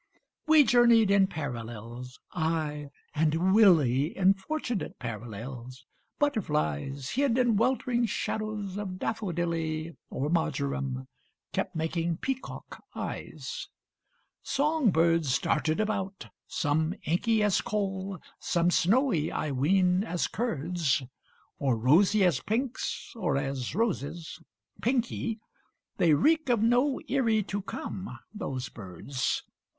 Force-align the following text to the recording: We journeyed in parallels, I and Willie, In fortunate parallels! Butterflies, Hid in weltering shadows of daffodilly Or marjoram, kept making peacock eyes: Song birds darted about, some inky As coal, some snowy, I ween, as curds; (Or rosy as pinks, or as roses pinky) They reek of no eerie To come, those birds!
We 0.47 0.63
journeyed 0.63 1.11
in 1.11 1.27
parallels, 1.27 2.17
I 2.31 2.89
and 3.13 3.53
Willie, 3.53 4.17
In 4.17 4.33
fortunate 4.33 4.97
parallels! 4.97 5.85
Butterflies, 6.17 7.11
Hid 7.11 7.37
in 7.37 7.55
weltering 7.55 8.07
shadows 8.07 8.77
of 8.79 8.97
daffodilly 8.97 9.95
Or 10.09 10.31
marjoram, 10.31 11.07
kept 11.53 11.75
making 11.75 12.17
peacock 12.17 12.83
eyes: 12.95 13.67
Song 14.41 14.89
birds 14.89 15.37
darted 15.37 15.79
about, 15.79 16.29
some 16.47 16.95
inky 17.03 17.43
As 17.43 17.61
coal, 17.61 18.19
some 18.39 18.71
snowy, 18.71 19.31
I 19.31 19.51
ween, 19.51 20.03
as 20.03 20.27
curds; 20.27 21.03
(Or 21.59 21.77
rosy 21.77 22.25
as 22.25 22.39
pinks, 22.39 23.13
or 23.15 23.37
as 23.37 23.75
roses 23.75 24.41
pinky) 24.81 25.39
They 25.99 26.15
reek 26.15 26.49
of 26.49 26.59
no 26.63 26.99
eerie 27.07 27.43
To 27.43 27.61
come, 27.61 28.17
those 28.33 28.67
birds! 28.67 29.43